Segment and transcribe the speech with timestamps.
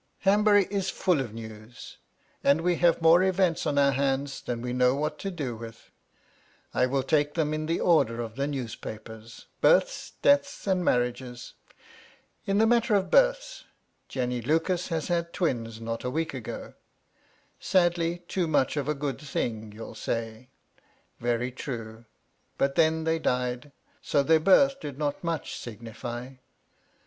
[0.15, 1.97] * Hanbury is full of news;
[2.43, 5.55] and we have more events on * our hands than we know what to do
[5.55, 5.91] with.
[6.73, 11.53] I will take' them in the order of the newspapers— births, deaths, * and marriages.
[12.47, 13.65] In the matter of births,
[14.09, 16.73] Jenny Lucas * has had twins not a week ago.
[17.59, 19.17] Sadly too much of a MY LADY LUDLOW.
[19.19, 20.49] 335 * good thing, you'll say.
[21.19, 22.05] Very true:
[22.57, 23.71] but then they * died;
[24.01, 26.29] so their birth did not much signify.